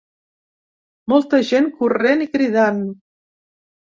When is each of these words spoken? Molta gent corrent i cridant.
Molta 1.13 1.41
gent 1.49 1.69
corrent 1.81 2.25
i 2.27 2.29
cridant. 2.37 2.81